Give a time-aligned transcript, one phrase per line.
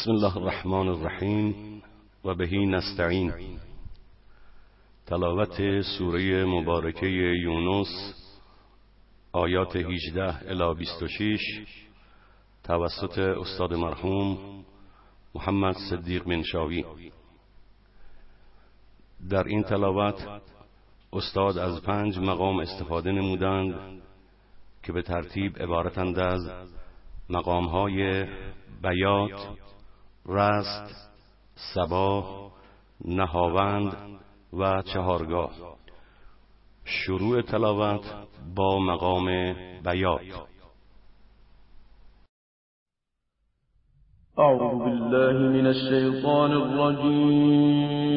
[0.00, 1.82] بسم الله الرحمن الرحیم
[2.24, 3.32] و بهی نستعین.
[5.06, 8.14] تلاوت سوره مبارکه یونس
[9.32, 11.40] آیات 18 الی 26
[12.64, 14.38] توسط استاد مرحوم
[15.34, 16.84] محمد صدیق منشاوی
[19.30, 20.40] در این تلاوت
[21.12, 24.02] استاد از پنج مقام استفاده نمودند
[24.82, 26.40] که به ترتیب عبارتند از
[27.30, 28.26] مقامهای
[28.82, 29.70] بیات
[30.26, 31.10] رست
[31.74, 32.50] سبا
[33.04, 33.96] نهاوند
[34.52, 35.50] و چهارگاه.
[36.84, 38.14] شروع تلاوت
[38.56, 40.20] با مقام بیات.
[44.38, 48.09] اعوذ بالله من الشیطان الرجیم.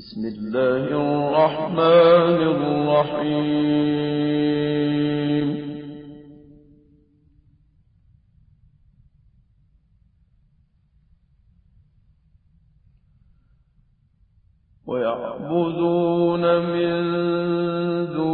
[0.00, 3.60] بسم الله الرحمن الرحيم.
[14.86, 16.92] ويعبدون من
[18.12, 18.29] دون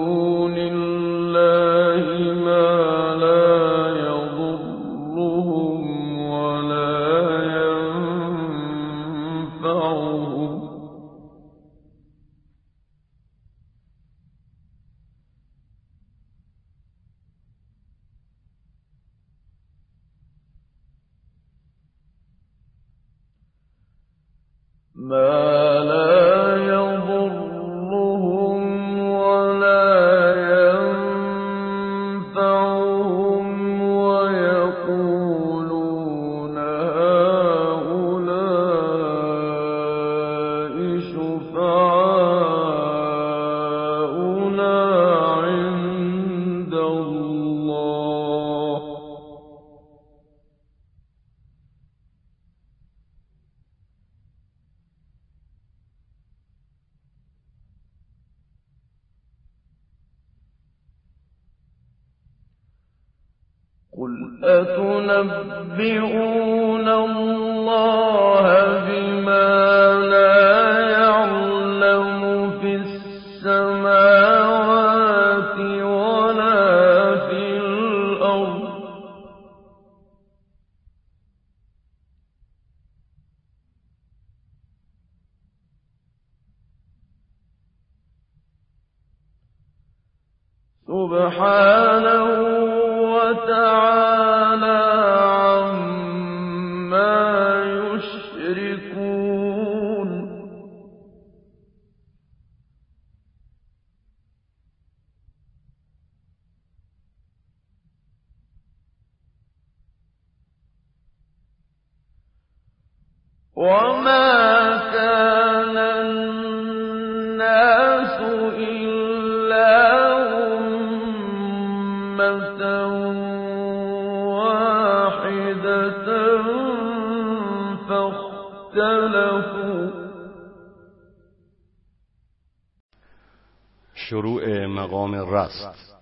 [134.09, 135.97] شروع مقام رست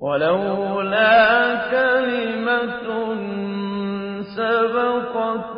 [0.00, 2.88] ولولا كلمة
[4.36, 5.57] سبقت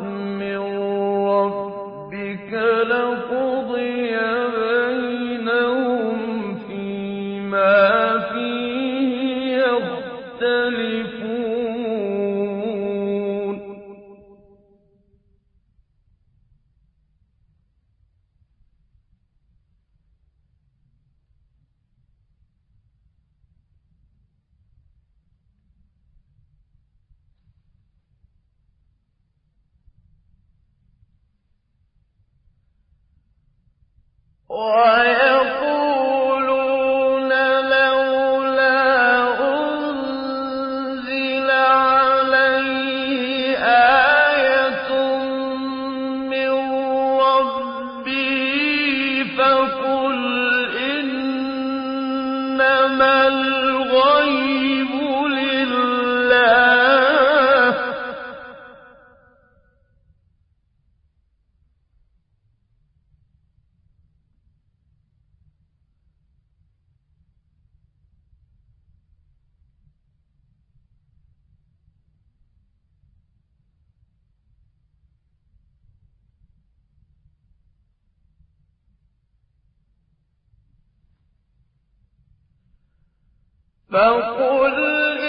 [83.91, 84.77] فقل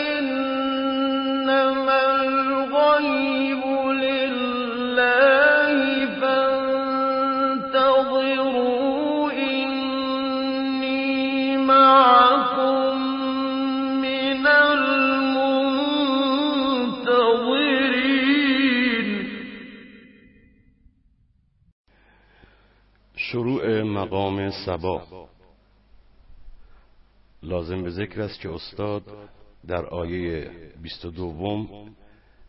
[0.08, 1.42] إنما
[2.22, 3.62] الغيب
[4.04, 5.74] لله
[6.22, 7.72] فانتظروا
[9.32, 10.86] إني
[11.56, 12.96] معكم
[14.00, 15.48] من المنتظرين.
[23.16, 25.31] شروع مقام سبا.
[27.42, 29.02] لازم به ذکر است که استاد
[29.66, 30.50] در آیه
[30.82, 31.66] 22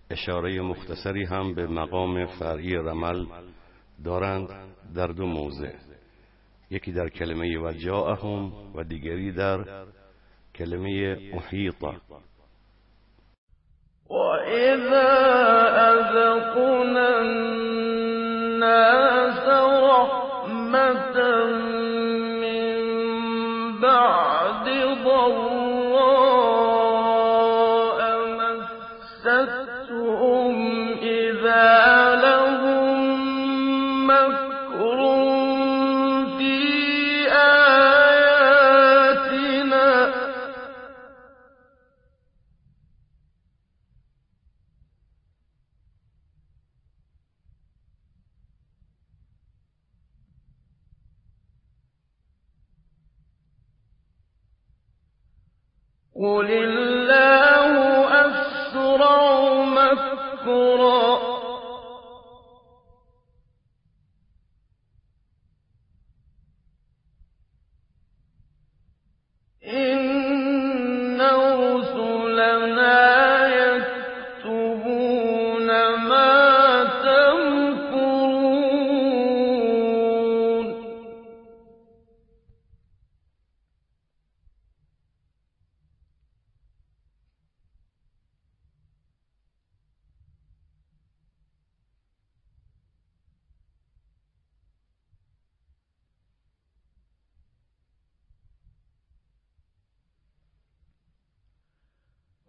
[0.10, 3.26] اشاره مختصری هم به مقام فرعی رمل
[4.04, 4.50] دارند
[4.96, 5.72] در دو موضع.
[6.72, 9.86] یکی در کلمه و جاءهم و دیگری در
[10.56, 11.94] کلمه احیطه
[14.10, 15.10] وإذا
[15.92, 18.14] أذقنا الناس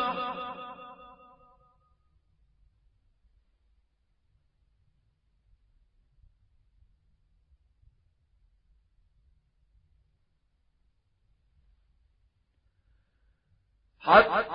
[14.01, 14.46] حتى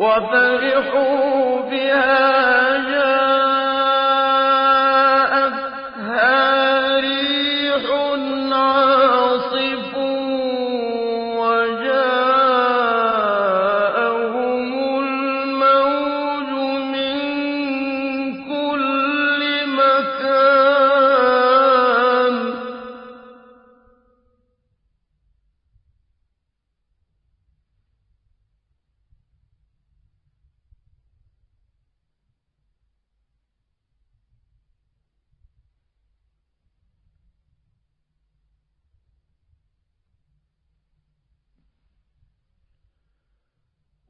[0.00, 1.19] وفرحوا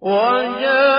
[0.02, 0.99] وجاءهم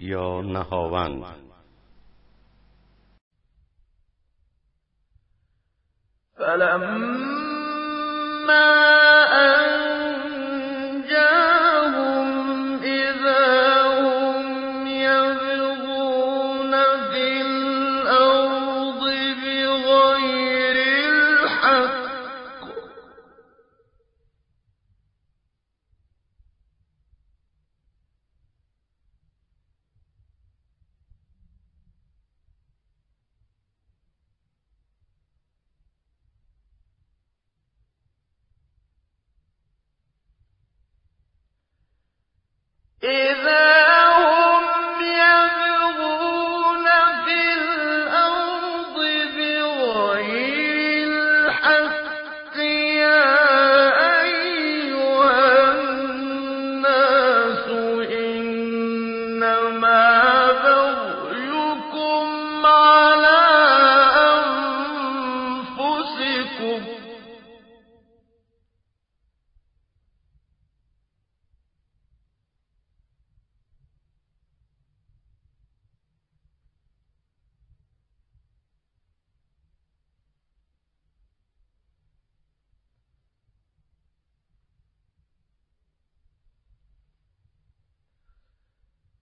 [0.00, 1.24] یا نهاوند.
[6.36, 7.30] فلما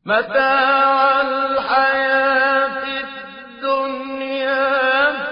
[0.09, 2.83] متاع الحياة
[3.61, 4.67] الدنيا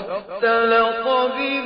[0.00, 1.61] فاختلط به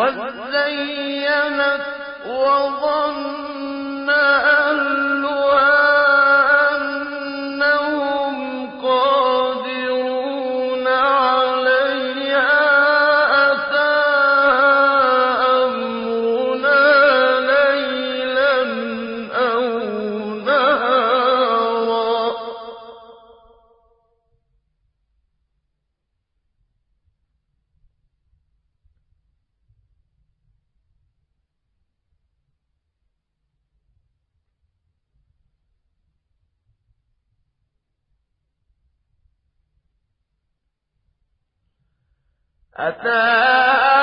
[0.00, 0.29] was
[42.76, 43.99] أتى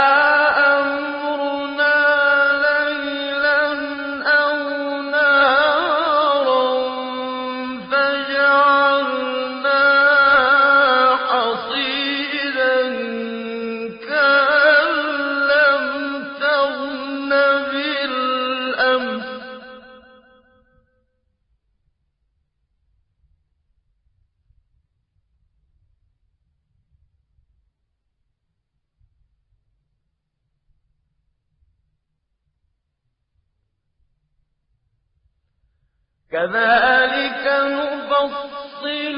[36.31, 39.17] كذلك نفصل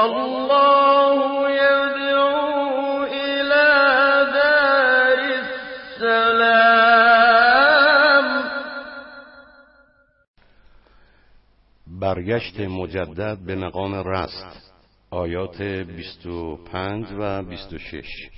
[0.00, 3.66] والله يدعو إلى
[4.32, 5.18] دار
[6.00, 7.00] السلام.
[12.00, 14.72] برگشت مجدد به مقام رست
[15.10, 18.30] آیات 25 و 26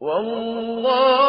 [0.00, 1.27] والله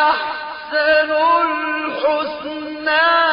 [0.00, 1.10] أحسن
[1.42, 3.29] الحسنى.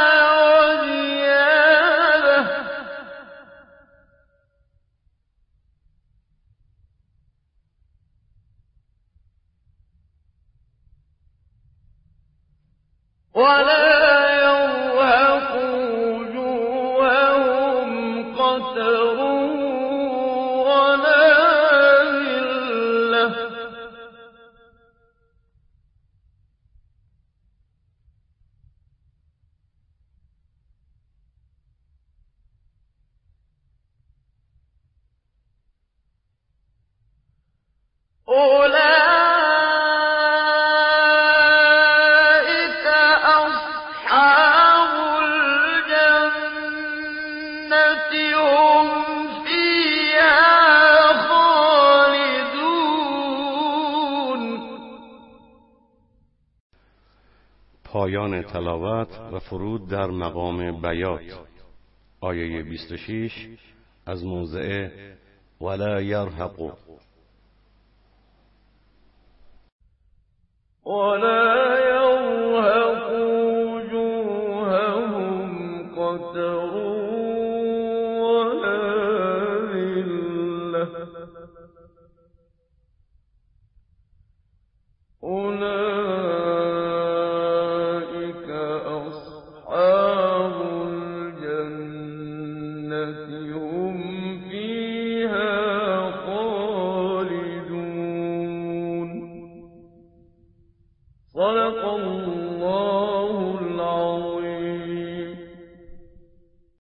[58.07, 61.21] پایان تلاوت و فرود در مقام بیات.
[62.21, 63.47] آیه 26
[64.05, 64.89] از موضع
[65.61, 66.59] ولا یرهق
[70.87, 71.46] 我的。